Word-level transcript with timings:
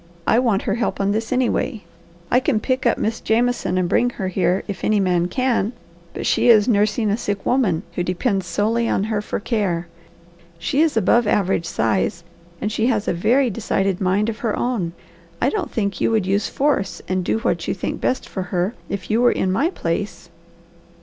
I 0.25 0.39
want 0.39 0.63
her 0.63 0.73
help 0.73 0.99
on 0.99 1.11
this, 1.11 1.31
anyway. 1.31 1.83
I 2.31 2.39
can 2.39 2.59
pick 2.59 2.87
up 2.87 2.97
Miss 2.97 3.21
Jameson 3.21 3.77
and 3.77 3.87
bring 3.87 4.09
her 4.09 4.29
here 4.29 4.63
if 4.67 4.83
any 4.83 4.99
man 4.99 5.27
can, 5.27 5.73
but 6.15 6.25
she 6.25 6.49
is 6.49 6.67
nursing 6.67 7.11
a 7.11 7.15
sick 7.17 7.45
woman 7.45 7.83
who 7.93 8.01
depends 8.01 8.47
solely 8.47 8.89
on 8.89 9.03
her 9.03 9.21
for 9.21 9.39
care. 9.39 9.87
She 10.57 10.81
is 10.81 10.97
above 10.97 11.27
average 11.27 11.67
size, 11.67 12.23
and 12.59 12.71
she 12.71 12.87
has 12.87 13.07
a 13.07 13.13
very 13.13 13.51
decided 13.51 14.01
mind 14.01 14.27
of 14.27 14.39
her 14.39 14.57
own. 14.57 14.93
I 15.39 15.51
don't 15.51 15.69
think 15.69 16.01
you 16.01 16.09
would 16.09 16.25
use 16.25 16.49
force 16.49 17.03
and 17.07 17.23
do 17.23 17.37
what 17.37 17.67
you 17.67 17.75
think 17.75 18.01
best 18.01 18.27
for 18.27 18.41
her, 18.49 18.73
if 18.89 19.11
you 19.11 19.21
were 19.21 19.31
in 19.31 19.51
my 19.51 19.69
place. 19.69 20.29